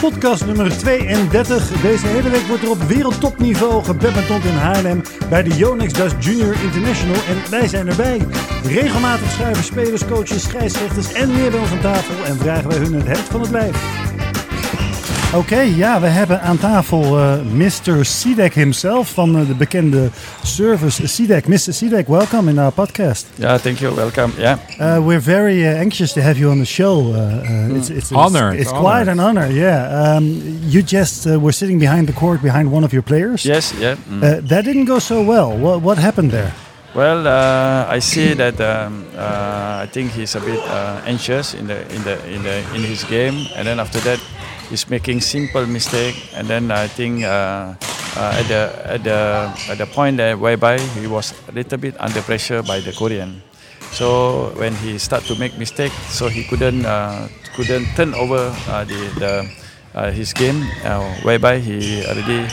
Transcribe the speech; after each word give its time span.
Podcast 0.00 0.46
nummer 0.46 0.78
32. 0.78 1.80
Deze 1.80 2.06
hele 2.06 2.30
week 2.30 2.46
wordt 2.46 2.62
er 2.62 2.70
op 2.70 2.82
wereldtopniveau 2.82 3.84
gebadmintond 3.84 4.44
in 4.44 4.54
Haarlem 4.54 5.02
bij 5.28 5.42
de 5.42 5.56
Yonex 5.56 5.92
Dust 5.92 6.14
Junior 6.18 6.54
International. 6.62 7.16
En 7.28 7.50
wij 7.50 7.68
zijn 7.68 7.88
erbij. 7.88 8.20
Regelmatig 8.64 9.30
schuiven 9.30 9.64
spelers, 9.64 10.06
coaches, 10.06 10.42
scheidsrechters 10.42 11.12
en 11.12 11.32
meer 11.32 11.50
bij 11.50 11.60
ons 11.60 11.70
aan 11.70 11.80
tafel 11.80 12.24
en 12.24 12.36
vragen 12.36 12.68
wij 12.68 12.78
hun 12.78 12.94
het 12.94 13.06
heft 13.06 13.28
van 13.28 13.40
het 13.40 13.50
lijf. 13.50 14.15
Oké, 15.36 15.60
ja, 15.60 16.00
we 16.00 16.06
hebben 16.06 16.40
aan 16.40 16.58
tafel 16.58 17.18
uh, 17.18 17.32
Mr. 17.52 18.04
Sidek 18.04 18.54
himself 18.54 19.10
van 19.10 19.40
uh, 19.40 19.46
de 19.46 19.54
bekende 19.54 20.10
service 20.42 21.06
Sidek. 21.06 21.48
Mr. 21.48 21.58
Sidek, 21.58 22.08
welcome 22.08 22.50
in 22.50 22.58
our 22.58 22.72
podcast. 22.72 23.26
Yeah, 23.34 23.58
thank 23.58 23.78
you. 23.78 23.94
Welcome. 23.94 24.32
Yeah. 24.38 24.58
Uh, 24.80 25.06
we're 25.06 25.22
very 25.22 25.66
anxious 25.66 26.12
to 26.12 26.20
have 26.20 26.38
you 26.38 26.50
on 26.50 26.58
the 26.58 26.64
show. 26.64 27.12
Mm. 27.12 27.76
It's, 27.76 27.88
it's, 27.88 28.12
honor. 28.12 28.52
It's, 28.52 28.60
it's 28.60 28.78
quite 28.78 29.10
an 29.10 29.18
honor. 29.18 29.50
Yeah. 29.50 30.16
Um, 30.16 30.24
you 30.68 30.82
just 30.82 31.26
were 31.26 31.52
sitting 31.52 31.78
behind 31.78 32.06
the 32.06 32.14
court 32.14 32.40
behind 32.40 32.72
one 32.72 32.84
of 32.84 32.92
your 32.92 33.04
players. 33.04 33.44
Yes. 33.44 33.74
Yeah. 33.78 33.96
Mm. 34.08 34.48
that 34.48 34.64
didn't 34.64 34.86
go 34.86 34.98
so 34.98 35.22
well. 35.22 35.58
What, 35.58 35.82
what 35.82 35.98
happened 35.98 36.30
there? 36.30 36.52
Well, 36.96 37.26
uh, 37.26 37.94
I 37.94 37.98
see 37.98 38.32
that 38.32 38.58
um, 38.58 39.04
uh, 39.14 39.84
I 39.84 39.86
think 39.92 40.12
he's 40.12 40.34
a 40.34 40.40
bit 40.40 40.58
uh, 40.60 41.02
anxious 41.04 41.52
in 41.52 41.66
the 41.66 41.82
in 41.94 42.02
the 42.04 42.16
in 42.26 42.42
the 42.42 42.56
in 42.74 42.82
his 42.82 43.04
game, 43.04 43.36
and 43.54 43.66
then 43.66 43.78
after 43.80 44.00
that, 44.00 44.18
he's 44.68 44.88
making 44.88 45.20
simple 45.20 45.66
mistake, 45.66 46.14
and 46.34 46.48
then 46.48 46.70
I 46.70 46.86
think 46.86 47.24
uh, 47.24 47.74
uh, 48.16 48.40
at 48.40 48.46
the 48.48 48.62
at 48.84 49.04
the 49.04 49.20
at 49.70 49.78
the 49.78 49.86
point 49.86 50.16
that 50.18 50.38
whereby 50.38 50.78
he 50.78 51.06
was 51.06 51.34
a 51.48 51.52
little 51.52 51.78
bit 51.78 51.94
under 52.00 52.22
pressure 52.22 52.62
by 52.62 52.80
the 52.80 52.92
Korean. 52.92 53.42
So 53.92 54.52
when 54.56 54.74
he 54.74 54.98
start 54.98 55.24
to 55.24 55.34
make 55.36 55.56
mistake, 55.58 55.92
so 56.08 56.28
he 56.28 56.44
couldn't 56.44 56.84
uh, 56.84 57.28
couldn't 57.54 57.86
turn 57.96 58.14
over 58.14 58.52
uh, 58.68 58.84
the 58.84 59.00
the 59.18 59.32
uh, 59.94 60.10
his 60.10 60.32
game, 60.32 60.64
uh, 60.84 61.00
whereby 61.22 61.58
he 61.58 62.04
already 62.04 62.44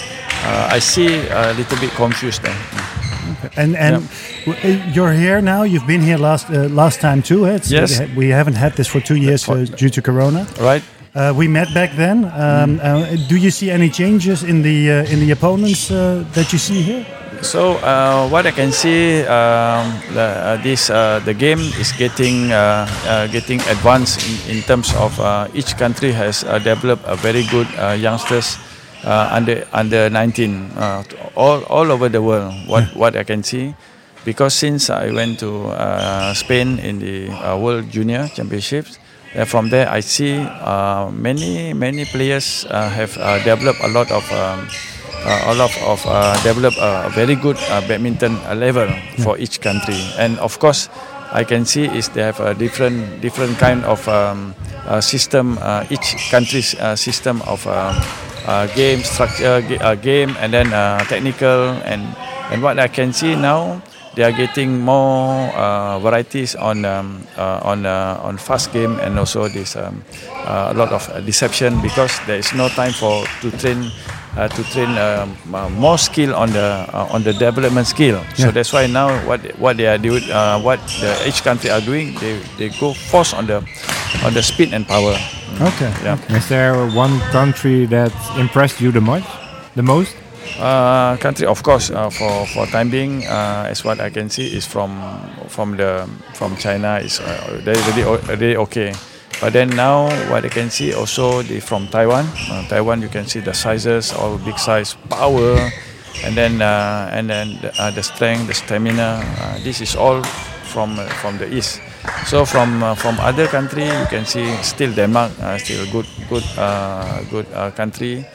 uh, 0.46 0.70
I 0.72 0.80
see 0.80 1.28
a 1.28 1.54
little 1.54 1.80
bit 1.80 1.92
confused 1.92 2.44
then. 2.44 2.56
And 3.58 3.76
and 3.76 4.09
yeah. 4.46 4.94
you're 4.94 5.12
here 5.12 5.42
now. 5.42 5.64
You've 5.64 5.88
been 5.88 6.02
here 6.02 6.18
last 6.18 6.50
uh, 6.50 6.68
last 6.70 7.02
time 7.02 7.22
too. 7.22 7.46
It's, 7.46 7.72
yes. 7.72 8.00
We 8.16 8.30
haven't 8.30 8.56
had 8.56 8.74
this 8.76 8.88
for 8.88 9.02
two 9.02 9.16
years 9.16 9.48
uh, 9.50 9.66
due 9.66 9.90
to 9.90 10.02
Corona. 10.02 10.48
Right. 10.59 10.84
Uh, 11.16 11.31
we 11.36 11.47
met 11.47 11.72
back 11.75 11.94
then. 11.95 12.25
Um, 12.25 12.80
mm. 12.80 13.28
do 13.30 13.38
you 13.38 13.52
see 13.52 13.69
any 13.69 13.89
changes 13.89 14.42
in 14.42 14.64
the 14.64 15.06
in 15.14 15.19
the 15.22 15.30
opponents 15.30 15.89
that 15.89 16.50
you 16.52 16.58
see 16.58 16.81
here? 16.81 17.06
So 17.44 17.78
uh, 17.86 18.28
what 18.30 18.47
I 18.47 18.52
can 18.52 18.72
see, 18.72 19.22
um, 19.30 19.94
the, 20.16 20.25
uh, 20.25 20.58
this 20.64 20.89
uh, 20.89 21.22
the 21.22 21.36
game 21.36 21.59
is 21.78 21.91
getting 21.91 22.50
getting 23.30 23.61
advanced 23.69 24.25
in, 24.25 24.58
in 24.58 24.64
terms 24.64 24.89
of 24.97 25.14
each 25.53 25.78
country 25.78 26.11
has 26.14 26.41
developed 26.66 27.06
a 27.06 27.16
very 27.16 27.45
good 27.45 27.69
youngsters 28.02 28.58
under 29.06 29.67
under 29.69 30.09
19 30.09 30.73
all 31.38 31.61
all 31.69 31.91
over 31.94 32.09
the 32.09 32.25
world. 32.25 32.58
What 32.66 32.89
what 32.97 33.14
I 33.14 33.22
can 33.22 33.44
see, 33.44 33.78
because 34.25 34.58
since 34.58 34.89
I 34.89 35.14
went 35.14 35.38
to 35.45 35.78
Spain 36.34 36.81
in 36.81 36.97
the 36.97 37.30
World 37.61 37.94
Junior 37.94 38.34
Championships. 38.34 39.03
Uh, 39.36 39.45
from 39.45 39.70
there, 39.70 39.89
I 39.89 40.02
see 40.02 40.38
uh, 40.38 41.09
many 41.09 41.73
many 41.73 42.06
players 42.06 42.66
uh, 42.70 42.89
have 42.89 43.17
developed 43.44 43.81
a 43.81 43.90
lot 43.90 44.12
of 44.14 44.22
um, 44.30 44.70
a 45.25 45.56
lot 45.58 45.73
of 45.81 45.98
develop 46.44 46.78
a 46.78 47.09
very 47.17 47.34
good 47.34 47.58
badminton 47.90 48.38
level 48.59 48.86
for 49.25 49.38
each 49.40 49.59
country, 49.59 49.98
and 50.20 50.38
of 50.38 50.59
course, 50.59 50.90
I 51.34 51.44
can 51.44 51.66
see 51.66 51.86
is 51.90 52.09
they 52.09 52.22
have 52.22 52.40
a 52.40 52.53
different 52.53 53.22
different 53.22 53.58
kind 53.58 53.84
of 53.86 54.06
um, 54.08 54.53
system. 55.02 55.58
each 55.90 56.14
country's 56.30 56.78
system 56.94 57.42
of 57.50 57.66
um, 57.66 57.97
game 58.75 59.02
structure, 59.02 59.66
game, 59.97 60.38
and 60.38 60.53
then 60.53 60.70
technical, 61.09 61.73
and 61.90 62.06
and 62.53 62.62
what 62.62 62.78
I 62.78 62.88
can 62.88 63.13
see 63.13 63.34
now 63.34 63.81
they 64.16 64.24
are 64.24 64.31
getting 64.31 64.79
more 64.79 65.50
uh, 65.56 66.00
varieties 66.00 66.56
on 66.56 66.85
um, 66.85 67.25
uh, 67.38 67.59
on 67.63 67.85
uh, 67.85 68.19
on 68.22 68.38
fast 68.38 68.72
game 68.74 69.00
and 69.00 69.18
also 69.18 69.47
this 69.47 69.75
um, 69.75 70.03
a 70.46 70.74
lot 70.74 70.91
of 70.91 71.03
deception 71.25 71.81
because 71.81 72.12
there 72.28 72.38
is 72.38 72.53
no 72.53 72.69
time 72.69 72.94
for 72.94 73.25
to 73.41 73.50
train 73.57 73.91
uh, 74.38 74.47
to 74.47 74.63
train 74.72 74.97
um, 74.97 75.38
more 75.78 75.97
skill 75.97 76.35
on 76.35 76.52
the 76.52 76.85
uh, 76.94 77.07
on 77.13 77.23
the 77.23 77.34
development 77.34 77.88
skill. 77.88 78.22
Yeah. 78.38 78.46
So 78.46 78.52
that's 78.52 78.73
why 78.73 78.88
now 78.88 79.09
what 79.28 79.41
what 79.59 79.78
they 79.78 79.88
are 79.88 79.97
doing, 79.97 80.23
uh, 80.31 80.59
what 80.62 80.79
the 81.02 81.13
each 81.28 81.44
country 81.44 81.69
are 81.69 81.81
doing, 81.81 82.16
they, 82.19 82.40
they 82.57 82.69
go 82.79 82.94
force 82.94 83.34
on 83.34 83.47
the 83.47 83.57
on 84.23 84.34
the 84.34 84.44
speed 84.44 84.73
and 84.73 84.88
power. 84.88 85.18
Okay. 85.62 85.94
Yeah. 86.03 86.18
Okay. 86.18 86.38
Is 86.38 86.50
there 86.50 86.73
one 86.91 87.19
country 87.31 87.85
that 87.88 88.12
impressed 88.38 88.81
you 88.81 88.91
the 88.91 89.02
most? 89.02 89.28
The 89.75 89.84
most? 89.84 90.16
Uh, 90.59 91.18
country, 91.18 91.48
of 91.48 91.64
course, 91.64 91.90
uh, 91.90 92.09
for 92.09 92.46
for 92.54 92.66
time 92.68 92.90
being, 92.90 93.26
uh, 93.26 93.66
as 93.70 93.84
what 93.84 94.00
I 94.00 94.09
can 94.09 94.30
see 94.30 94.48
is 94.56 94.66
from 94.66 95.02
from 95.48 95.78
the 95.78 96.08
from 96.34 96.56
China 96.58 97.00
is 97.00 97.20
uh, 97.20 97.62
they 97.66 97.74
really 97.74 98.04
really 98.28 98.56
okay. 98.58 98.94
But 99.42 99.53
then 99.53 99.70
now 99.76 100.08
what 100.30 100.46
I 100.46 100.50
can 100.50 100.70
see 100.70 100.94
also 100.94 101.42
the 101.42 101.59
from 101.59 101.88
Taiwan. 101.88 102.26
Uh, 102.50 102.68
Taiwan, 102.70 103.02
you 103.02 103.09
can 103.09 103.26
see 103.26 103.40
the 103.42 103.53
sizes, 103.53 104.14
all 104.14 104.38
big 104.38 104.59
size, 104.59 104.96
power, 105.09 105.58
and 106.24 106.38
then 106.38 106.62
uh, 106.62 107.09
and 107.12 107.30
then 107.30 107.59
the, 107.62 107.74
uh, 107.82 107.92
the 107.92 108.03
strength, 108.03 108.48
the 108.48 108.53
stamina. 108.53 109.24
Uh, 109.24 109.58
this 109.64 109.82
is 109.82 109.96
all 109.96 110.22
from 110.70 111.00
uh, 111.00 111.06
from 111.20 111.38
the 111.38 111.50
east. 111.52 111.82
So 112.26 112.46
from 112.46 112.84
uh, 112.84 112.96
from 112.96 113.20
other 113.20 113.48
country, 113.48 113.86
you 113.86 114.06
can 114.08 114.26
see 114.26 114.48
still 114.62 114.94
Denmark, 114.94 115.32
uh, 115.42 115.58
still 115.58 115.84
good 115.92 116.08
good 116.30 116.44
uh, 116.58 117.24
good 117.32 117.48
uh, 117.53 117.72
country. 117.72 118.26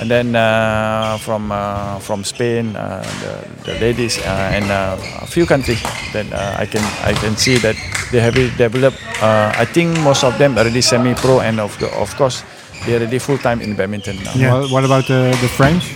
And 0.00 0.10
then 0.10 0.34
uh, 0.34 1.18
from 1.18 1.52
uh, 1.52 1.98
from 2.00 2.24
Spain, 2.24 2.74
uh, 2.74 3.04
the, 3.22 3.72
the 3.72 3.78
ladies 3.78 4.18
uh, 4.18 4.50
and 4.56 4.64
uh, 4.70 4.96
a 5.20 5.26
few 5.26 5.46
countries 5.46 5.80
that 6.12 6.26
uh, 6.32 6.56
I 6.58 6.66
can 6.66 6.82
I 7.04 7.12
can 7.12 7.36
see 7.36 7.58
that 7.58 7.76
they 8.10 8.18
have 8.20 8.34
developed. 8.56 8.98
Uh, 9.22 9.52
I 9.54 9.64
think 9.64 9.98
most 10.00 10.24
of 10.24 10.36
them 10.38 10.58
already 10.58 10.80
semi-pro 10.80 11.40
and 11.40 11.60
of 11.60 11.78
the, 11.78 11.86
of 12.00 12.10
course 12.16 12.42
they 12.84 12.94
are 12.94 13.00
already 13.00 13.18
full 13.18 13.38
time 13.38 13.60
in 13.60 13.76
badminton 13.76 14.16
now. 14.24 14.32
Yeah. 14.34 14.52
What, 14.58 14.70
what 14.70 14.84
about 14.84 15.06
the, 15.06 15.36
the 15.40 15.48
French? 15.48 15.94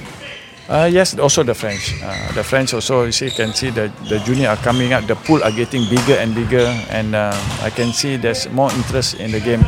Uh, 0.67 0.91
yes, 0.91 1.15
also 1.15 1.47
the 1.47 1.55
French. 1.55 1.95
Uh, 2.03 2.11
the 2.35 2.43
French 2.43 2.75
also, 2.75 3.07
you 3.07 3.15
see, 3.15 3.31
can 3.31 3.55
see 3.55 3.71
the, 3.71 3.87
the 4.11 4.19
junior 4.27 4.51
are 4.51 4.59
coming 4.59 4.93
up. 4.93 5.07
The 5.07 5.15
pool 5.15 5.39
are 5.47 5.55
getting 5.55 5.87
bigger 5.87 6.19
and 6.19 6.35
bigger, 6.35 6.67
and 6.91 7.15
uh, 7.15 7.31
I 7.63 7.71
can 7.71 7.95
see 7.95 8.19
there's 8.19 8.51
more 8.51 8.73
interest 8.75 9.15
in 9.23 9.31
the 9.31 9.39
game. 9.39 9.63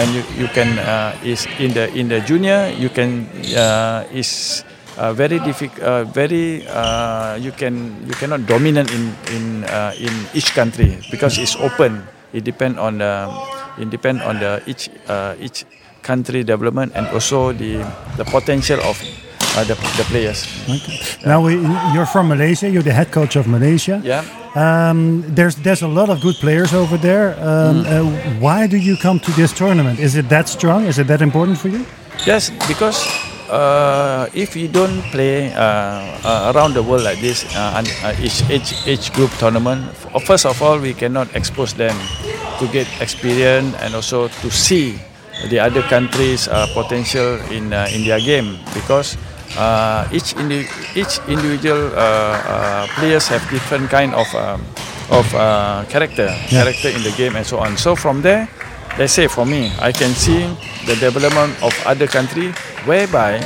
And 0.00 0.08
you, 0.16 0.24
you 0.40 0.48
can 0.48 0.80
uh, 0.80 1.12
is 1.20 1.44
in 1.60 1.76
the 1.76 1.92
in 1.92 2.08
the 2.08 2.24
junior 2.24 2.72
you 2.72 2.88
can 2.88 3.28
uh, 3.52 4.08
is 4.16 4.64
uh, 4.96 5.12
very 5.12 5.44
difficult. 5.44 6.08
very 6.16 6.64
you 7.36 7.52
can 7.52 8.00
you 8.08 8.16
cannot 8.16 8.48
dominant 8.48 8.88
in 8.96 9.12
in 9.36 9.44
in 10.00 10.14
each 10.32 10.56
country 10.56 10.96
because 11.12 11.36
it's 11.36 11.52
open. 11.60 12.00
It 12.32 12.48
depend 12.48 12.80
on 12.80 13.04
the 13.04 13.28
it 13.76 13.92
depend 13.92 14.24
on 14.24 14.40
the 14.40 14.64
each 14.64 14.88
each 15.36 15.68
country 16.00 16.48
development 16.48 16.96
and 16.96 17.04
also 17.12 17.52
the 17.52 17.84
the 18.16 18.24
potential 18.24 18.80
of 18.88 18.96
uh, 19.56 19.64
the, 19.64 19.74
the 19.96 20.04
players. 20.04 20.46
Okay. 20.68 21.00
Now 21.26 21.42
we, 21.42 21.56
you're 21.92 22.06
from 22.06 22.28
Malaysia. 22.28 22.68
You're 22.68 22.82
the 22.82 22.92
head 22.92 23.10
coach 23.10 23.36
of 23.36 23.46
Malaysia. 23.46 24.00
Yeah. 24.04 24.24
Um, 24.54 25.22
there's 25.28 25.54
there's 25.56 25.82
a 25.82 25.88
lot 25.88 26.10
of 26.10 26.20
good 26.20 26.34
players 26.36 26.74
over 26.74 26.96
there. 26.96 27.38
Um, 27.38 27.84
mm. 27.84 27.86
uh, 27.86 28.04
why 28.40 28.66
do 28.66 28.76
you 28.76 28.96
come 28.96 29.20
to 29.20 29.30
this 29.32 29.52
tournament? 29.52 30.00
Is 30.00 30.16
it 30.16 30.28
that 30.28 30.48
strong? 30.48 30.86
Is 30.86 30.98
it 30.98 31.06
that 31.06 31.22
important 31.22 31.58
for 31.58 31.68
you? 31.68 31.86
Yes, 32.26 32.50
because 32.66 33.06
uh, 33.50 34.28
if 34.34 34.56
you 34.56 34.68
don't 34.68 35.02
play 35.10 35.52
uh, 35.54 36.02
uh, 36.22 36.52
around 36.54 36.74
the 36.74 36.82
world 36.82 37.02
like 37.02 37.20
this, 37.20 37.44
uh, 37.54 37.82
each 38.18 38.42
age 38.50 38.74
age 38.86 39.12
group 39.12 39.30
tournament, 39.38 39.86
first 40.26 40.46
of 40.46 40.60
all, 40.62 40.78
we 40.78 40.94
cannot 40.94 41.34
expose 41.34 41.74
them 41.74 41.94
to 42.58 42.66
get 42.68 42.86
experience 43.00 43.74
and 43.82 43.94
also 43.94 44.28
to 44.42 44.50
see 44.50 44.98
the 45.48 45.58
other 45.58 45.82
countries' 45.82 46.48
potential 46.74 47.38
in 47.50 47.72
in 47.94 48.02
their 48.02 48.20
game 48.20 48.58
because 48.74 49.16
uh, 49.56 50.06
each 50.12 50.36
indi- 50.36 50.68
each 50.94 51.18
individual 51.28 51.90
uh, 51.94 52.36
uh, 52.46 52.86
players 52.98 53.26
have 53.28 53.42
different 53.50 53.90
kind 53.90 54.14
of 54.14 54.28
um, 54.34 54.62
of 55.10 55.26
uh, 55.34 55.84
character 55.88 56.30
yeah. 56.50 56.62
character 56.62 56.88
in 56.88 57.02
the 57.02 57.12
game 57.16 57.36
and 57.36 57.46
so 57.46 57.58
on. 57.58 57.76
So 57.76 57.96
from 57.96 58.22
there, 58.22 58.48
let's 58.98 59.12
say 59.12 59.26
for 59.26 59.46
me, 59.46 59.72
I 59.80 59.92
can 59.92 60.14
see 60.14 60.46
the 60.86 60.96
development 60.96 61.54
of 61.62 61.74
other 61.86 62.06
country 62.06 62.52
whereby 62.86 63.40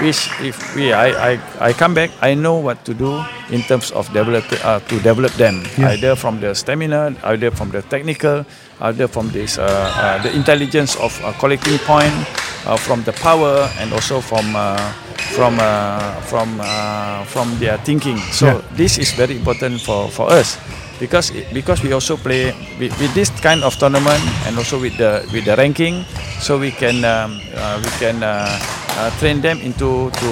which 0.00 0.30
if 0.40 0.54
we 0.76 0.92
I, 0.92 1.34
I, 1.34 1.40
I 1.60 1.72
come 1.72 1.94
back 1.94 2.10
I 2.22 2.34
know 2.34 2.54
what 2.54 2.84
to 2.84 2.94
do 2.94 3.22
in 3.50 3.62
terms 3.62 3.90
of 3.90 4.06
develop 4.12 4.44
uh, 4.64 4.78
to 4.80 5.00
develop 5.00 5.32
them 5.34 5.64
yeah. 5.76 5.90
either 5.90 6.14
from 6.14 6.40
the 6.40 6.54
stamina 6.54 7.16
either 7.24 7.50
from 7.50 7.70
the 7.70 7.82
technical 7.82 8.46
either 8.80 9.08
from 9.08 9.30
this 9.30 9.58
uh, 9.58 9.64
uh, 9.64 10.22
the 10.22 10.34
intelligence 10.34 10.94
of 10.96 11.10
uh, 11.24 11.32
collecting 11.40 11.78
point 11.78 12.14
uh, 12.66 12.76
from 12.76 13.02
the 13.02 13.12
power 13.12 13.68
and 13.78 13.92
also 13.92 14.20
from 14.20 14.54
uh, 14.54 14.76
from 15.34 15.58
uh, 15.60 16.12
from 16.28 16.60
uh, 16.60 17.24
from 17.24 17.58
their 17.58 17.78
thinking. 17.84 18.18
So 18.32 18.46
yeah. 18.46 18.62
this 18.76 18.98
is 18.98 19.12
very 19.12 19.36
important 19.36 19.80
for, 19.80 20.08
for 20.08 20.30
us 20.30 20.58
because 20.98 21.30
because 21.52 21.82
we 21.82 21.92
also 21.92 22.16
play 22.16 22.52
with, 22.78 22.92
with, 22.98 23.14
this 23.14 23.30
kind 23.40 23.62
of 23.62 23.74
tournament 23.78 24.22
and 24.46 24.58
also 24.58 24.78
with 24.78 24.96
the 24.98 25.26
with 25.32 25.44
the 25.44 25.56
ranking. 25.56 26.04
so 26.38 26.58
we 26.58 26.70
can 26.70 27.04
um, 27.04 27.40
uh, 27.54 27.82
we 27.82 27.90
can 27.98 28.22
uh, 28.22 28.46
uh, 28.98 29.10
train 29.18 29.40
them 29.42 29.58
into 29.60 30.10
to 30.22 30.30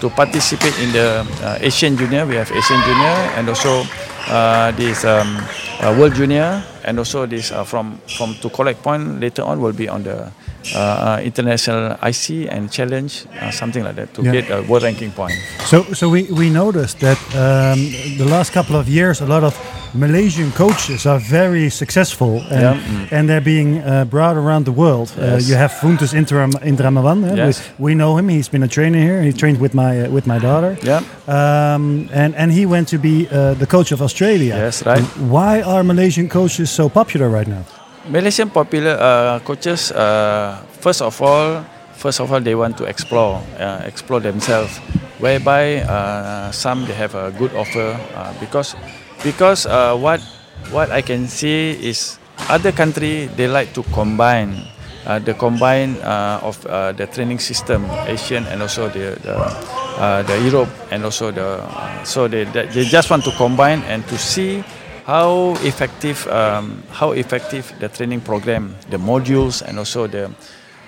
to 0.00 0.08
participate 0.12 0.76
in 0.80 0.92
the 0.92 1.24
uh, 1.44 1.58
Asian 1.60 1.96
Junior. 1.96 2.24
We 2.26 2.36
have 2.36 2.50
Asian 2.52 2.80
Junior 2.84 3.16
and 3.36 3.48
also 3.48 3.84
uh, 4.28 4.72
this 4.72 5.04
um, 5.04 5.36
uh, 5.80 5.94
World 5.96 6.14
Junior 6.14 6.64
and 6.84 6.98
also 6.98 7.26
this 7.26 7.52
uh, 7.52 7.64
from 7.64 7.98
from 8.16 8.34
to 8.40 8.48
collect 8.48 8.82
point 8.82 9.20
later 9.20 9.42
on 9.44 9.60
will 9.60 9.76
be 9.76 9.88
on 9.88 10.02
the 10.02 10.32
uh, 10.74 10.78
uh, 10.78 11.20
international 11.22 11.92
IC 12.02 12.48
and 12.50 12.70
challenge 12.70 13.26
uh, 13.40 13.50
something 13.50 13.84
like 13.84 13.96
that 13.96 14.12
to 14.14 14.22
Yeah. 14.22 14.32
get 14.32 14.50
a 14.50 14.62
world 14.62 14.82
ranking 14.82 15.12
point. 15.12 15.34
So, 15.66 15.82
so 15.92 16.08
we, 16.08 16.24
we 16.30 16.50
noticed 16.50 17.00
that 17.00 17.18
um, 17.34 17.78
the 18.18 18.24
last 18.28 18.52
couple 18.52 18.76
of 18.76 18.88
years, 18.88 19.20
a 19.20 19.26
lot 19.26 19.42
of 19.44 19.54
Malaysian 19.94 20.52
coaches 20.52 21.06
are 21.06 21.18
very 21.18 21.70
successful 21.70 22.40
and, 22.50 22.60
Yeah, 22.60 22.74
mm. 22.74 23.12
and 23.12 23.28
they're 23.28 23.40
being 23.40 23.78
uh, 23.82 24.04
brought 24.04 24.36
around 24.36 24.64
the 24.64 24.72
world. 24.72 25.12
Uh, 25.16 25.22
Yes. 25.36 25.48
you 25.48 25.56
have 25.56 25.72
Funtus 25.72 26.12
Indram, 26.12 26.52
Indramawan. 26.62 27.24
eh? 27.30 27.34
Yes. 27.34 27.60
We, 27.78 27.92
we 27.92 27.94
know 27.94 28.16
him. 28.18 28.28
He's 28.28 28.48
been 28.50 28.62
a 28.62 28.68
trainer 28.68 28.98
here. 29.00 29.22
He 29.22 29.32
trained 29.32 29.58
with 29.60 29.72
my 29.74 30.02
uh, 30.04 30.10
with 30.10 30.26
my 30.26 30.38
daughter. 30.38 30.76
Yeah. 30.82 31.00
Um, 31.28 32.08
and, 32.12 32.34
and 32.36 32.52
he 32.52 32.66
went 32.66 32.88
to 32.88 32.98
be 32.98 33.26
uh, 33.30 33.54
the 33.54 33.66
coach 33.66 33.92
of 33.92 34.00
Australia. 34.00 34.54
Yes, 34.56 34.84
right. 34.86 35.02
Why 35.30 35.62
are 35.62 35.82
Malaysian 35.82 36.28
coaches 36.28 36.70
so 36.70 36.88
popular 36.88 37.28
right 37.28 37.46
now? 37.48 37.64
Malaysian 38.08 38.50
popular 38.50 38.94
uh, 38.98 39.38
coaches, 39.42 39.90
uh, 39.90 40.62
first 40.78 41.02
of 41.02 41.18
all, 41.20 41.64
first 41.94 42.20
of 42.20 42.30
all, 42.30 42.40
they 42.40 42.54
want 42.54 42.78
to 42.78 42.84
explore, 42.84 43.42
uh, 43.58 43.82
explore 43.84 44.20
themselves. 44.20 44.78
Whereby 45.18 45.80
uh, 45.80 46.52
some 46.52 46.84
they 46.84 46.92
have 46.92 47.14
a 47.16 47.32
good 47.32 47.50
offer 47.56 47.96
uh, 48.14 48.34
because 48.38 48.76
because 49.24 49.64
uh, 49.64 49.96
what 49.96 50.20
what 50.68 50.92
I 50.92 51.00
can 51.00 51.26
see 51.26 51.72
is 51.72 52.18
other 52.52 52.70
country 52.70 53.32
they 53.32 53.48
like 53.48 53.72
to 53.80 53.82
combine 53.96 54.60
uh, 55.06 55.18
the 55.18 55.32
combine 55.34 55.96
uh, 56.02 56.40
of 56.42 56.60
uh, 56.66 56.92
the 56.92 57.06
training 57.06 57.38
system, 57.38 57.86
Asian 58.06 58.44
and 58.52 58.60
also 58.60 58.88
the 58.92 59.16
the, 59.24 59.34
uh, 59.96 60.22
the 60.22 60.36
Europe 60.44 60.68
and 60.90 61.04
also 61.04 61.30
the 61.30 61.64
so 62.04 62.28
they 62.28 62.44
they 62.44 62.84
just 62.84 63.08
want 63.08 63.24
to 63.24 63.32
combine 63.38 63.80
and 63.88 64.06
to 64.08 64.18
see 64.18 64.62
how 65.06 65.54
effective 65.62 66.26
um, 66.28 66.82
how 66.90 67.12
effective 67.12 67.72
the 67.78 67.88
training 67.88 68.20
program, 68.20 68.74
the 68.90 68.98
modules, 68.98 69.62
and 69.62 69.78
also 69.78 70.06
the 70.06 70.30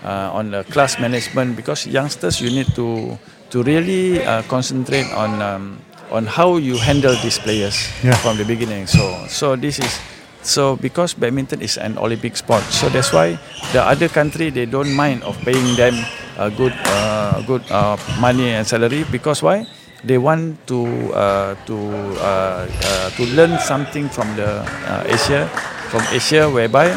uh, 0.05 0.31
on 0.35 0.51
the 0.51 0.65
class 0.75 0.99
management. 0.99 1.55
Because 1.57 1.87
youngsters, 1.87 2.41
you 2.43 2.51
need 2.51 2.67
to 2.75 3.17
to 3.51 3.63
really 3.63 4.19
uh, 4.27 4.43
concentrate 4.51 5.07
on 5.15 5.41
um, 5.41 5.79
on 6.11 6.27
how 6.27 6.57
you 6.59 6.77
handle 6.79 7.15
these 7.23 7.39
players 7.39 7.77
Yeah. 8.03 8.15
from 8.19 8.37
the 8.37 8.45
beginning. 8.45 8.87
So 8.87 9.03
so 9.29 9.57
this 9.57 9.79
is. 9.79 9.95
So 10.39 10.77
because 10.79 11.19
badminton 11.19 11.61
is 11.61 11.77
an 11.77 11.99
Olympic 11.99 12.37
sport, 12.39 12.63
so 12.71 12.89
that's 12.89 13.13
why 13.13 13.37
the 13.75 13.83
other 13.83 14.07
country 14.09 14.49
they 14.55 14.65
don't 14.71 14.95
mind 14.95 15.27
of 15.27 15.35
paying 15.43 15.75
them 15.75 15.99
a 16.39 16.49
good 16.49 16.73
uh, 16.87 17.43
good 17.43 17.61
uh, 17.75 17.99
money 18.23 18.55
and 18.55 18.63
salary 18.65 19.03
because 19.11 19.43
why? 19.43 19.67
They 20.05 20.19
want 20.19 20.55
to 20.67 20.87
uh, 21.13 21.55
to 21.67 21.77
uh, 22.23 22.67
uh, 22.69 23.11
to 23.19 23.23
learn 23.35 23.59
something 23.59 24.09
from 24.09 24.29
the 24.37 24.63
uh, 24.87 25.05
Asia 25.07 25.49
from 25.91 26.03
Asia 26.13 26.49
whereby 26.51 26.95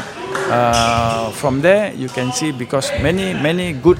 uh, 0.50 1.31
from 1.31 1.62
there 1.62 1.94
you 1.94 2.09
can 2.09 2.31
see 2.31 2.51
because 2.51 2.92
many 3.01 3.33
many 3.33 3.74
good 3.74 3.98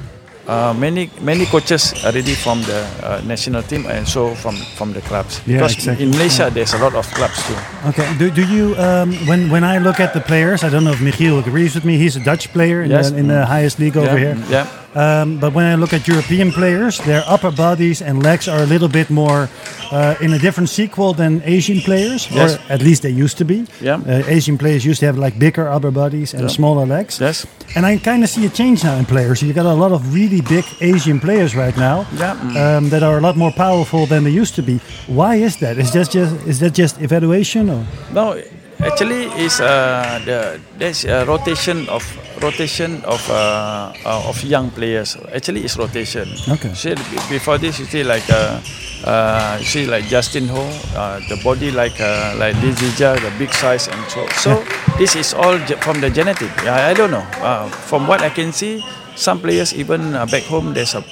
uh, 0.48 0.74
many 0.78 1.10
many 1.22 1.46
coaches 1.46 1.94
already 2.06 2.34
from 2.36 2.62
the 2.64 2.82
uh, 3.02 3.22
national 3.26 3.64
team 3.64 3.86
and 3.88 4.08
so 4.08 4.36
from 4.36 4.56
from 4.78 4.94
the 4.94 5.02
clubs 5.10 5.42
Yeah, 5.46 5.58
because 5.62 5.74
exactly. 5.78 6.06
in 6.06 6.12
Malaysia 6.12 6.50
there's 6.54 6.74
a 6.74 6.82
lot 6.82 6.94
of 6.94 7.06
clubs 7.14 7.38
too 7.48 7.58
Okay. 7.90 8.06
Do, 8.18 8.30
do 8.30 8.44
you 8.46 8.76
um, 8.78 9.14
when 9.26 9.50
when 9.50 9.64
I 9.64 9.78
look 9.80 10.00
at 10.00 10.14
the 10.14 10.22
players? 10.22 10.62
I 10.64 10.70
don't 10.70 10.84
know 10.84 10.94
if 10.94 11.02
Michiel 11.02 11.40
agrees 11.42 11.74
with 11.74 11.86
me. 11.86 11.98
He's 11.98 12.16
a 12.16 12.24
Dutch 12.24 12.52
player 12.54 12.84
in, 12.86 12.92
Yes. 12.92 13.10
the, 13.10 13.18
in 13.18 13.28
the 13.28 13.46
highest 13.46 13.80
league 13.80 13.98
over 13.98 14.18
here. 14.18 14.38
yeah 14.50 14.68
Um, 14.94 15.38
but 15.40 15.54
when 15.54 15.66
I 15.66 15.76
look 15.76 15.94
at 15.94 16.06
European 16.08 16.52
players, 16.52 16.98
their 17.00 17.24
upper 17.26 17.52
bodies 17.52 18.02
and 18.02 18.22
legs 18.24 18.48
are 18.48 18.62
a 18.62 18.66
little 18.66 18.90
bit 18.90 19.10
more 19.10 19.48
uh, 19.92 20.16
in 20.22 20.34
a 20.34 20.38
different 20.40 20.70
sequel 20.70 21.14
than 21.14 21.42
Asian 21.46 21.80
players, 21.82 22.28
Yes. 22.32 22.56
or 22.56 22.74
at 22.74 22.82
least 22.82 23.02
they 23.02 23.10
used 23.24 23.38
to 23.38 23.46
be. 23.46 23.66
Yeah. 23.82 23.96
Uh, 24.06 24.24
Asian 24.28 24.58
players 24.58 24.84
used 24.86 25.00
to 25.00 25.06
have 25.06 25.18
like 25.18 25.40
bigger 25.40 25.68
upper 25.70 25.92
bodies 25.92 26.34
and 26.34 26.44
Yeah. 26.44 26.50
smaller 26.50 26.86
legs. 26.86 27.20
yes 27.20 27.46
And 27.76 27.86
I 27.86 27.98
kind 28.00 28.22
of 28.24 28.30
see 28.30 28.46
a 28.46 28.50
change 28.50 28.84
now 28.84 28.98
in 28.98 29.06
players. 29.06 29.42
You 29.42 29.54
got 29.54 29.66
a 29.66 29.74
lot 29.74 29.92
of 29.94 30.14
really 30.14 30.42
big 30.42 30.66
Asian 30.82 31.20
players 31.20 31.56
right 31.56 31.78
now 31.78 32.06
Yeah, 32.20 32.36
um, 32.78 32.90
that 32.90 33.02
are 33.04 33.18
a 33.18 33.22
lot 33.22 33.36
more 33.38 33.52
powerful 33.54 34.06
than 34.08 34.24
they 34.24 34.42
used 34.42 34.56
to 34.56 34.62
be. 34.62 34.80
Why 35.08 35.36
is 35.36 35.56
that? 35.58 35.78
Is 35.78 35.92
that 35.92 36.10
just 36.12 36.34
is 36.48 36.60
that 36.60 36.74
just 36.78 37.00
evaluation 37.02 37.70
or? 37.70 37.86
No, 38.14 38.36
actually, 38.84 39.30
is 39.38 39.60
uh, 39.62 40.20
the 40.26 40.60
there's 40.78 41.06
a 41.06 41.26
rotation 41.26 41.88
of 41.90 42.04
rotation 42.42 43.02
of 43.06 43.22
uh, 43.30 43.94
uh, 44.06 44.30
of 44.30 44.42
young 44.44 44.72
players. 44.72 45.18
Actually, 45.34 45.62
it's 45.64 45.78
rotation. 45.78 46.28
Okay. 46.50 46.74
See, 46.74 46.96
before 47.30 47.58
this, 47.58 47.80
you 47.80 47.86
see 47.86 48.04
like 48.04 48.26
uh, 48.30 48.60
uh, 49.06 49.58
you 49.60 49.66
see 49.66 49.86
like 49.86 50.06
Justin 50.06 50.48
Ho, 50.48 50.62
uh, 50.96 51.20
the 51.30 51.38
body 51.44 51.72
like 51.72 52.00
uh, 52.02 52.36
like 52.38 52.56
Dizija, 52.62 53.20
the 53.22 53.32
big 53.38 53.54
size 53.54 53.88
and 53.88 54.02
so. 54.10 54.26
So 54.42 54.64
this 54.98 55.16
is 55.16 55.34
all 55.34 55.58
from 55.82 56.02
the 56.02 56.10
genetic. 56.10 56.52
I, 56.66 56.92
I 56.92 56.94
don't 56.94 57.12
know. 57.12 57.26
Uh, 57.42 57.70
from 57.70 58.08
what 58.08 58.22
I 58.22 58.30
can 58.30 58.52
see, 58.52 58.82
some 59.16 59.40
players 59.40 59.74
even 59.74 60.16
uh, 60.16 60.26
back 60.26 60.44
home 60.44 60.74
there's 60.74 60.96
a, 60.96 61.04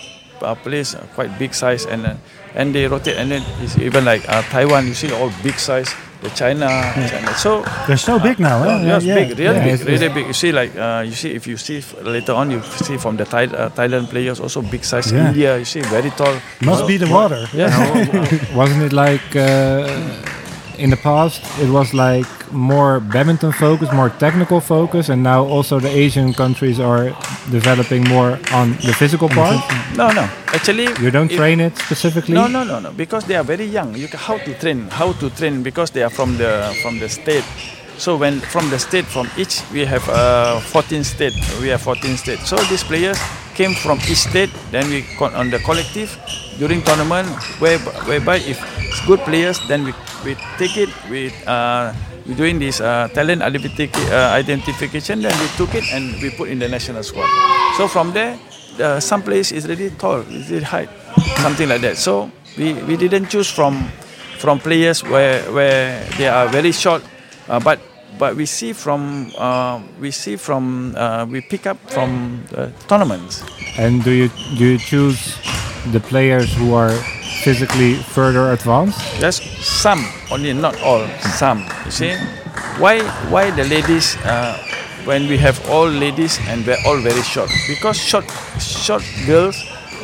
a 0.41 0.55
place 0.55 0.95
uh, 0.95 1.05
quite 1.15 1.29
big 1.37 1.53
size 1.53 1.85
and 1.85 2.05
uh, 2.05 2.15
and 2.55 2.73
they 2.73 2.87
rotate 2.87 3.17
and 3.17 3.29
then 3.31 3.43
it's 3.61 3.77
even 3.77 4.05
like 4.05 4.27
uh, 4.27 4.41
Taiwan 4.49 4.87
you 4.87 4.93
see 4.93 5.11
all 5.13 5.31
big 5.43 5.59
size. 5.59 5.93
The 6.21 6.29
China, 6.31 6.67
China. 7.09 7.33
so 7.35 7.63
They're 7.87 7.95
so 7.95 8.19
big 8.19 8.39
now, 8.39 8.57
Oh, 8.59 8.67
huh? 8.67 8.83
yes, 8.83 9.03
big, 9.05 9.29
really 9.39 9.43
Yeah, 9.43 9.63
big, 9.63 9.73
it's- 9.73 9.87
really 9.87 10.09
big. 10.09 10.27
You 10.27 10.33
see, 10.33 10.51
like 10.51 10.75
uh, 10.75 11.01
you 11.05 11.13
see, 11.13 11.31
if 11.31 11.47
you 11.47 11.55
see 11.55 11.81
later 12.03 12.33
on, 12.33 12.51
you 12.51 12.61
see 12.83 12.97
from 12.97 13.15
the 13.15 13.23
Thai, 13.23 13.45
uh, 13.45 13.69
Thailand 13.69 14.09
players 14.09 14.39
also 14.41 14.61
big 14.61 14.83
size. 14.83 15.11
Yeah. 15.13 15.27
India, 15.29 15.57
you 15.57 15.65
see, 15.65 15.79
very 15.81 16.09
tall. 16.11 16.35
Must 16.61 16.85
be 16.87 16.97
the 16.97 17.07
water. 17.07 17.47
Yeah, 17.53 17.71
Wasn't 18.53 18.83
it 18.83 18.91
like 18.91 19.23
uh, 19.35 19.87
in 20.79 20.89
the 20.89 20.97
past? 20.97 21.41
It 21.59 21.69
was 21.69 21.93
like 21.93 22.27
more 22.51 22.99
badminton 22.99 23.51
focus, 23.51 23.91
more 23.91 24.09
technical 24.09 24.59
focus, 24.59 25.09
and 25.09 25.21
now 25.23 25.45
also 25.45 25.79
the 25.79 25.89
Asian 25.89 26.33
countries 26.33 26.79
are 26.79 27.09
developing 27.51 28.03
more 28.07 28.39
on 28.53 28.71
the 28.87 28.93
physical 28.93 29.29
part. 29.29 29.59
no, 29.95 30.11
no. 30.11 30.27
Actually, 30.53 30.87
You 30.99 31.11
don't 31.11 31.29
train 31.31 31.59
it 31.59 31.77
specifically. 31.77 32.33
No, 32.33 32.47
no, 32.47 32.63
no, 32.63 32.79
no. 32.79 32.91
Because 32.91 33.25
they 33.25 33.35
are 33.35 33.43
very 33.43 33.65
young. 33.65 33.95
You 33.95 34.07
can, 34.07 34.19
how 34.19 34.37
to 34.37 34.53
train? 34.55 34.87
How 34.89 35.13
to 35.13 35.29
train? 35.29 35.61
Because 35.63 35.91
they 35.91 36.01
are 36.03 36.09
from 36.09 36.37
the 36.37 36.73
from 36.81 36.99
the 36.99 37.07
state. 37.09 37.45
So 37.97 38.15
when 38.17 38.39
from 38.39 38.69
the 38.69 38.79
state, 38.79 39.05
from 39.05 39.27
each 39.37 39.61
we 39.73 39.85
have 39.85 40.07
uh, 40.09 40.59
14 40.61 41.03
state. 41.03 41.35
We 41.61 41.67
have 41.69 41.81
14 41.81 42.17
state. 42.17 42.39
So 42.39 42.55
these 42.69 42.83
players 42.83 43.19
came 43.59 43.75
from 43.75 43.99
each 44.07 44.23
state. 44.31 44.47
Then 44.71 44.87
we 44.87 45.03
con- 45.19 45.35
on 45.35 45.51
the 45.51 45.59
collective 45.59 46.15
during 46.55 46.79
tournament, 46.87 47.27
where, 47.59 47.75
whereby 48.07 48.39
if 48.47 48.55
it's 48.79 49.03
good 49.05 49.19
players, 49.27 49.59
then 49.67 49.83
we, 49.83 49.91
we 50.23 50.39
take 50.55 50.79
it. 50.79 50.87
We 51.11 51.35
uh, 51.43 51.91
we 52.23 52.39
doing 52.39 52.55
this 52.63 52.79
uh, 52.79 53.11
talent 53.11 53.43
identifi- 53.43 53.91
uh, 54.07 54.31
identification. 54.39 55.19
Then 55.19 55.35
we 55.35 55.47
took 55.59 55.75
it 55.75 55.83
and 55.91 56.15
we 56.23 56.31
put 56.31 56.47
in 56.47 56.59
the 56.63 56.69
national 56.71 57.03
squad. 57.03 57.27
So 57.75 57.91
from 57.91 58.13
there, 58.15 58.39
uh, 58.79 58.99
some 59.03 59.21
players 59.27 59.51
is 59.51 59.67
really 59.67 59.91
tall, 59.99 60.23
is 60.31 60.47
really 60.47 60.63
height, 60.63 60.89
something 61.43 61.67
like 61.67 61.81
that. 61.81 61.97
So 61.97 62.31
we, 62.57 62.73
we 62.87 62.95
didn't 62.95 63.27
choose 63.27 63.51
from 63.51 63.91
from 64.39 64.59
players 64.63 65.03
where 65.03 65.43
where 65.51 65.99
they 66.15 66.31
are 66.31 66.47
very 66.47 66.71
short, 66.71 67.03
uh, 67.51 67.59
but 67.59 67.79
but 68.19 68.35
we 68.35 68.45
see 68.45 68.73
from 68.73 69.31
uh, 69.37 69.79
we 69.99 70.11
see 70.11 70.35
from 70.35 70.93
uh, 70.95 71.25
we 71.25 71.39
pick 71.41 71.65
up 71.65 71.77
from 71.89 72.43
uh, 72.55 72.67
tournaments. 72.87 73.41
And 73.79 74.03
do 74.03 74.11
you 74.11 74.27
do 74.59 74.65
you 74.75 74.77
choose 74.77 75.39
the 75.95 75.99
players 75.99 76.53
who 76.53 76.75
are 76.75 76.91
physically 77.43 77.95
further 78.13 78.51
advanced? 78.51 78.99
Yes, 79.23 79.39
some 79.63 80.03
only, 80.31 80.51
not 80.53 80.75
all. 80.83 81.07
Some. 81.39 81.63
You 81.85 81.91
see, 81.91 82.13
why 82.77 82.99
why 83.31 83.49
the 83.55 83.63
ladies 83.63 84.17
uh, 84.27 84.59
when 85.07 85.27
we 85.31 85.37
have 85.39 85.55
all 85.71 85.87
ladies 85.87 86.37
and 86.51 86.67
we're 86.67 86.77
all 86.85 86.99
very 86.99 87.23
short 87.23 87.49
because 87.67 87.97
short 87.97 88.25
short 88.59 89.03
girls. 89.25 89.55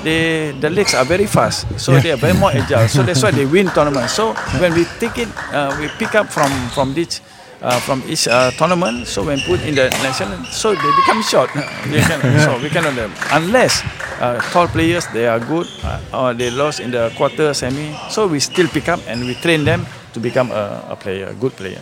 They, 0.05 0.51
the 0.61 0.69
legs 0.69 0.93
are 0.93 1.03
very 1.05 1.25
fast, 1.25 1.65
so 1.81 1.93
Yeah. 1.93 1.99
they 2.01 2.11
are 2.13 2.21
very 2.21 2.37
more 2.37 2.51
agile. 2.53 2.85
So 2.87 3.01
that's 3.01 3.23
why 3.25 3.31
they 3.31 3.47
win 3.49 3.73
tournaments. 3.73 4.13
So 4.13 4.33
when 4.61 4.75
we 4.77 4.85
take 5.01 5.17
it, 5.17 5.29
uh, 5.49 5.73
we 5.81 5.89
pick 5.97 6.13
up 6.13 6.29
from 6.29 6.51
from 6.77 6.93
this 6.93 7.21
uh, 7.65 7.79
from 7.81 8.03
each 8.05 8.27
uh, 8.29 8.51
tournament. 8.53 9.07
So 9.09 9.25
when 9.25 9.41
put 9.41 9.65
in 9.65 9.73
the 9.73 9.89
national, 10.05 10.45
so 10.53 10.77
they 10.77 10.91
become 11.01 11.21
short. 11.25 11.49
They 11.89 12.01
can, 12.01 12.21
So 12.45 12.61
we 12.61 12.69
cannot 12.69 12.93
uh, 12.97 13.09
unless 13.33 13.81
uh, 14.21 14.37
tall 14.53 14.67
players 14.69 15.05
they 15.09 15.25
are 15.27 15.39
good 15.41 15.65
uh, 15.83 15.99
or 16.13 16.33
they 16.33 16.49
lost 16.53 16.79
in 16.79 16.91
the 16.91 17.09
quarter 17.17 17.53
semi. 17.53 17.97
So 18.09 18.27
we 18.27 18.39
still 18.39 18.67
pick 18.69 18.87
up 18.87 19.01
and 19.09 19.25
we 19.25 19.33
train 19.41 19.65
them 19.65 19.85
to 20.15 20.19
become 20.19 20.51
a, 20.51 20.65
a 20.89 20.95
player, 20.95 21.27
a 21.29 21.33
good 21.33 21.53
player. 21.55 21.81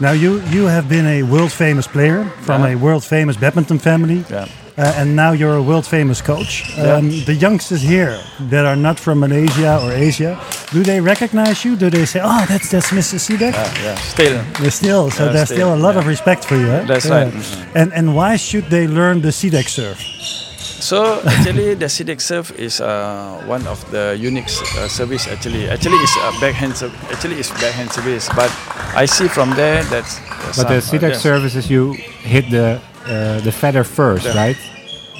Now 0.00 0.12
you 0.12 0.40
you 0.56 0.66
have 0.68 0.86
been 0.88 1.06
a 1.06 1.22
world 1.22 1.52
famous 1.52 1.86
player 1.86 2.24
from 2.46 2.62
Yeah. 2.62 2.72
a 2.72 2.76
world 2.76 3.04
famous 3.04 3.36
badminton 3.36 3.78
family. 3.78 4.24
Yeah. 4.30 4.46
Uh, 4.78 5.00
and 5.00 5.14
now 5.14 5.32
you're 5.40 5.56
a 5.56 5.62
world 5.70 5.84
famous 5.86 6.22
coach. 6.22 6.52
Yeah. 6.76 6.96
Um, 6.96 7.10
the 7.26 7.34
youngsters 7.34 7.82
here 7.82 8.16
that 8.50 8.64
are 8.64 8.76
not 8.76 8.98
from 8.98 9.18
Malaysia 9.20 9.76
or 9.84 9.92
Asia, 9.92 10.38
do 10.72 10.82
they 10.82 11.00
recognize 11.00 11.64
you? 11.68 11.76
Do 11.76 11.90
they 11.90 12.06
say, 12.06 12.20
"Oh, 12.24 12.44
that's 12.48 12.68
that's 12.72 12.90
Mr. 12.90 13.18
Sidek"? 13.20 13.52
Yeah, 13.52 13.84
yeah. 13.84 13.96
Still, 14.14 14.36
They're 14.60 14.70
still, 14.82 15.10
so 15.10 15.24
Yeah, 15.24 15.32
there's 15.34 15.48
still, 15.52 15.68
still, 15.68 15.74
a 15.74 15.80
lot 15.86 15.94
yeah. 15.94 16.00
of 16.00 16.06
respect 16.06 16.44
for 16.48 16.56
you. 16.56 16.68
eh? 16.76 16.84
That's 16.86 17.06
right. 17.10 17.32
Mhm. 17.32 17.76
And 17.80 17.88
and 17.92 18.06
why 18.16 18.36
should 18.38 18.66
they 18.70 18.86
learn 18.88 19.20
the 19.20 19.32
Sidek 19.32 19.68
serve? 19.68 19.98
So 20.80 21.20
actually, 21.26 21.74
the 21.74 21.86
Sidek 21.86 22.20
serve 22.20 22.52
is 22.58 22.80
uh, 22.80 23.42
one 23.46 23.66
of 23.66 23.78
the 23.90 24.16
unique 24.18 24.48
uh, 24.78 24.88
service. 24.88 25.28
Actually, 25.28 25.68
actually 25.68 25.96
it's 25.96 26.16
a 26.16 26.32
backhand. 26.40 26.76
serv- 26.76 26.94
Actually, 27.12 27.36
it's 27.38 27.50
backhand 27.50 27.92
service. 27.92 28.28
But 28.34 28.50
I 28.96 29.04
see 29.06 29.28
from 29.28 29.50
there 29.54 29.82
that. 29.84 30.04
uh, 30.04 30.52
But 30.56 30.68
the 30.68 30.80
Sidek 30.80 31.10
yes, 31.12 31.22
services, 31.22 31.70
you 31.70 31.92
hit 32.24 32.50
the 32.50 32.80
uh, 33.06 33.40
the 33.44 33.52
feather 33.52 33.84
first, 33.84 34.24
Yeah. 34.24 34.36
right? 34.44 34.56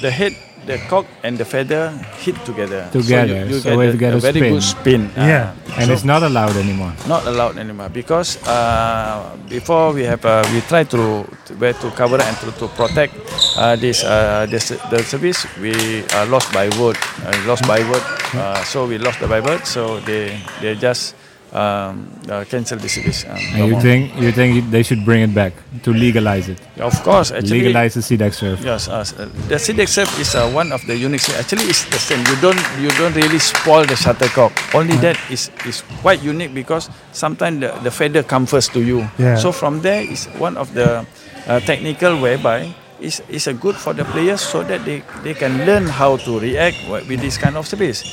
the 0.01 0.09
head, 0.09 0.33
the 0.65 0.77
cock, 0.89 1.05
and 1.23 1.37
the 1.37 1.45
feather 1.45 1.89
hit 2.19 2.35
together. 2.45 2.87
Together, 2.91 3.45
you, 3.45 3.55
you 3.55 3.59
so 3.59 3.77
we 3.77 3.97
get 3.97 4.13
a 4.13 4.19
very 4.19 4.39
spin. 4.39 4.53
good 4.53 4.63
spin. 4.63 5.01
Yeah. 5.15 5.53
And 5.77 5.87
so 5.87 5.93
it's 5.93 6.03
not 6.03 6.23
allowed 6.23 6.55
anymore. 6.55 6.93
not 7.07 7.25
allowed 7.25 7.57
anymore 7.57 7.89
because 7.89 8.37
uh, 8.47 9.35
before 9.49 9.93
we 9.93 10.03
have 10.03 10.23
uh, 10.25 10.43
we 10.53 10.61
try 10.61 10.83
to, 10.83 11.25
to 11.45 11.53
where 11.55 11.73
to 11.73 11.89
cover 11.91 12.21
and 12.21 12.35
to, 12.37 12.51
to 12.59 12.67
protect 12.75 13.13
uh, 13.57 13.75
this 13.75 14.03
uh, 14.03 14.45
this 14.49 14.69
the 14.89 14.99
service 15.03 15.47
we 15.59 16.03
uh, 16.13 16.25
lost 16.27 16.51
by 16.53 16.67
vote 16.75 16.97
uh, 17.25 17.31
lost 17.47 17.65
by 17.67 17.81
vote 17.83 18.03
uh, 18.35 18.61
so 18.63 18.85
we 18.85 18.97
lost 18.97 19.19
the 19.19 19.27
by 19.27 19.39
vote 19.39 19.65
so 19.65 19.99
they 20.01 20.37
they 20.61 20.75
just 20.75 21.15
um, 21.53 22.07
uh, 22.29 22.43
service. 22.45 23.25
Um, 23.27 23.35
And 23.35 23.67
you 23.67 23.71
more. 23.75 23.81
think 23.81 24.15
you 24.15 24.31
think 24.31 24.71
they 24.71 24.83
should 24.83 25.03
bring 25.03 25.21
it 25.21 25.33
back 25.35 25.53
to 25.83 25.91
legalize 25.91 26.47
it, 26.47 26.59
of 26.79 26.95
course 27.03 27.31
actually 27.31 27.67
legalize 27.67 27.93
the 27.93 28.01
serve. 28.31 28.63
Yes, 28.63 28.87
uh, 28.87 29.03
uh, 29.03 29.27
the 29.47 29.59
serve 29.59 30.11
is 30.19 30.35
uh, 30.35 30.49
one 30.51 30.71
of 30.71 30.85
the 30.87 30.95
unique. 30.95 31.27
Actually, 31.35 31.67
it's 31.67 31.83
the 31.91 31.99
same. 31.99 32.23
You 32.27 32.37
don't 32.41 32.59
you 32.79 32.89
don't 32.95 33.15
really 33.15 33.39
spoil 33.39 33.85
the 33.85 33.95
shuttlecock. 33.95 34.51
Only 34.73 34.95
that 35.03 35.19
is 35.29 35.51
is 35.67 35.83
quite 36.01 36.23
unique 36.23 36.53
because 36.53 36.89
sometimes 37.11 37.59
the, 37.59 37.71
the 37.83 37.91
feather 37.91 38.23
comes 38.23 38.49
first 38.49 38.71
to 38.73 38.81
you. 38.81 39.07
Yeah. 39.19 39.35
So 39.35 39.51
from 39.51 39.81
there 39.81 40.01
is 40.01 40.27
one 40.39 40.55
of 40.55 40.71
the 40.73 41.05
uh, 41.47 41.59
technical 41.67 42.15
whereby 42.19 42.71
is 43.01 43.21
is 43.29 43.47
a 43.47 43.53
good 43.53 43.75
for 43.75 43.93
the 43.93 44.05
players 44.05 44.41
so 44.41 44.63
that 44.63 44.85
they, 44.85 45.03
they 45.23 45.33
can 45.33 45.65
learn 45.65 45.85
how 45.85 46.17
to 46.17 46.39
react 46.39 46.77
wi- 46.87 47.03
with 47.09 47.19
this 47.19 47.37
kind 47.37 47.57
of 47.57 47.67
service. 47.67 48.03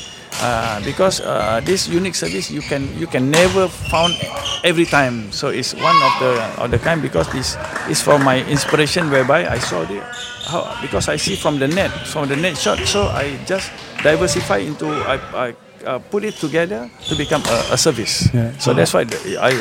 Uh, 0.41 0.79
because 0.85 1.19
uh, 1.21 1.59
this 1.65 1.87
unique 1.89 2.15
service 2.15 2.49
you 2.51 2.61
can 2.61 2.87
you 2.97 3.07
can 3.07 3.29
never 3.31 3.67
found 3.67 4.13
every 4.63 4.85
time. 4.85 5.31
So 5.31 5.49
it's 5.49 5.73
one 5.73 5.97
of 6.01 6.13
the 6.19 6.31
of 6.63 6.71
the 6.71 6.79
kind 6.79 7.01
because 7.01 7.27
this 7.31 7.57
is 7.89 8.01
from 8.01 8.23
my 8.23 8.43
inspiration 8.45 9.09
whereby 9.09 9.47
I 9.49 9.59
saw 9.59 9.83
the 9.85 9.99
how 10.49 10.69
because 10.81 11.09
I 11.09 11.17
see 11.17 11.35
from 11.35 11.59
the 11.59 11.67
net 11.67 11.91
from 12.07 12.27
the 12.29 12.35
net 12.35 12.57
shot. 12.57 12.79
So 12.87 13.09
I 13.09 13.37
just 13.45 13.71
diversify 14.03 14.57
into 14.63 14.87
I, 14.87 15.19
I 15.33 15.55
uh, 15.85 15.99
put 15.99 16.23
it 16.23 16.35
together 16.35 16.89
to 17.07 17.15
become 17.15 17.41
a, 17.47 17.73
a 17.73 17.77
service. 17.77 18.29
Yeah. 18.33 18.51
So 18.57 18.73
that's 18.73 18.93
why 18.93 19.03
the, 19.05 19.37
I 19.39 19.51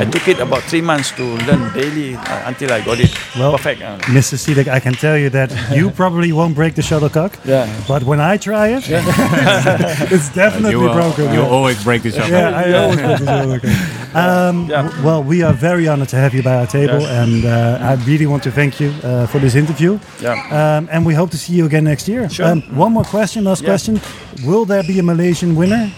I 0.00 0.04
took 0.04 0.28
it 0.28 0.38
about 0.38 0.62
three 0.64 0.82
months 0.82 1.10
to 1.16 1.22
learn 1.48 1.72
daily 1.72 2.14
uh, 2.16 2.48
until 2.50 2.72
I 2.72 2.80
got 2.84 3.00
it 3.00 3.10
Well, 3.36 3.52
perfect. 3.52 3.80
uh. 3.82 3.98
Mr. 4.12 4.36
Sidek, 4.36 4.68
I 4.68 4.80
can 4.80 4.92
tell 4.94 5.16
you 5.16 5.30
that 5.30 5.50
you 5.76 5.90
probably 5.90 6.32
won't 6.32 6.54
break 6.54 6.74
the 6.74 6.82
shuttlecock. 6.82 7.38
Yeah. 7.44 7.66
But 7.88 8.02
when 8.04 8.20
I 8.20 8.36
try 8.36 8.68
it, 8.68 8.84
it's 8.88 10.28
definitely 10.34 10.70
You, 10.72 10.80
will, 10.80 10.92
broken. 10.94 11.32
you 11.32 11.40
always 11.42 11.82
break 11.82 12.02
the 12.02 12.10
shuttle. 12.10 12.30
Yeah, 12.30 12.50
I 12.50 12.72
always 12.74 13.00
break 13.00 13.18
the 13.18 13.26
shuttlecock. 13.26 13.97
Um, 14.14 14.66
Yeah. 14.68 14.82
w- 14.82 15.02
Well, 15.04 15.22
we 15.22 15.42
are 15.42 15.52
very 15.52 15.86
honored 15.88 16.08
to 16.10 16.16
have 16.16 16.34
you 16.34 16.42
by 16.42 16.54
our 16.56 16.66
table, 16.66 17.00
Yeah. 17.00 17.22
and 17.22 17.44
uh, 17.44 17.78
I 17.90 17.94
really 18.06 18.26
want 18.26 18.42
to 18.44 18.50
thank 18.50 18.80
you 18.80 18.92
uh, 19.04 19.26
for 19.26 19.38
this 19.38 19.54
interview. 19.54 19.98
Yeah. 20.20 20.34
Um, 20.50 20.88
and 20.90 21.04
we 21.06 21.14
hope 21.14 21.30
to 21.30 21.36
see 21.38 21.52
you 21.54 21.66
again 21.66 21.84
next 21.84 22.08
year. 22.08 22.28
Sure. 22.30 22.46
Um, 22.46 22.62
one 22.74 22.92
more 22.92 23.04
question, 23.04 23.44
last 23.44 23.62
Yeah. 23.62 23.68
question. 23.70 24.00
Will 24.44 24.64
there 24.64 24.82
be 24.82 24.98
a 24.98 25.02
Malaysian 25.02 25.54
winner? 25.56 25.90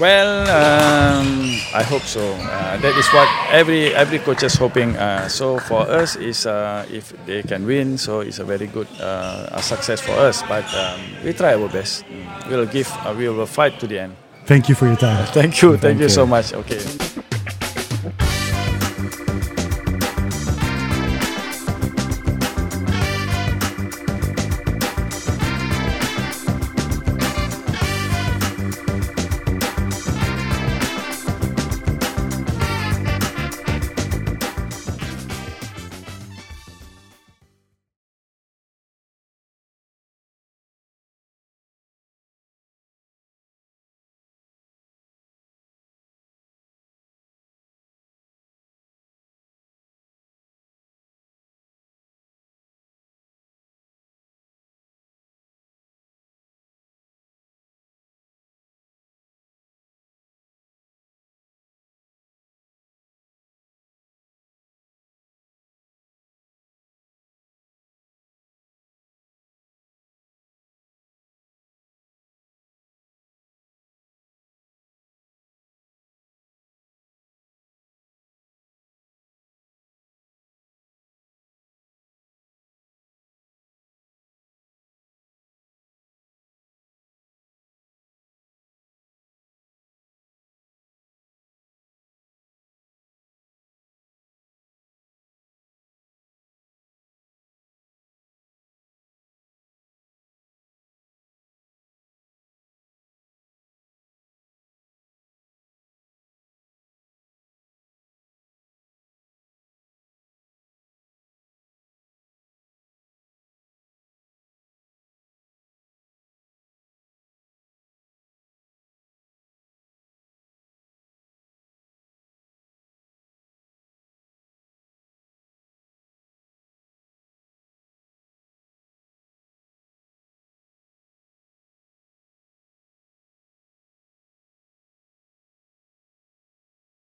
Well, 0.00 0.48
um, 0.50 1.54
I 1.74 1.82
hope 1.84 2.02
so. 2.02 2.20
Uh, 2.20 2.76
that 2.80 2.96
is 2.98 3.06
what 3.12 3.28
every 3.52 3.94
every 3.94 4.18
coach 4.18 4.42
is 4.42 4.56
hoping. 4.56 4.96
Uh, 4.96 5.28
so 5.28 5.58
for 5.60 5.86
us, 5.86 6.16
is 6.16 6.44
uh, 6.46 6.84
if 6.90 7.12
they 7.26 7.42
can 7.42 7.64
win, 7.66 7.98
so 7.98 8.20
it's 8.20 8.40
a 8.40 8.44
very 8.44 8.66
good 8.66 8.88
uh, 9.00 9.46
a 9.58 9.62
success 9.62 10.00
for 10.00 10.12
us. 10.28 10.42
But 10.48 10.64
um, 10.74 10.98
we 11.24 11.32
try 11.32 11.54
our 11.54 11.68
best. 11.68 12.04
We'll 12.50 12.66
give. 12.66 12.88
Uh, 13.06 13.14
we 13.16 13.28
will 13.28 13.46
fight 13.46 13.78
to 13.80 13.86
the 13.86 14.00
end. 14.00 14.16
Thank 14.44 14.68
you 14.68 14.74
for 14.74 14.86
your 14.86 14.96
time. 14.96 15.26
Thank 15.26 15.62
you. 15.62 15.70
Thank, 15.70 15.82
Thank 15.82 15.98
you 15.98 16.04
you. 16.04 16.08
so 16.08 16.26
much. 16.26 16.52
Okay. 16.52 17.21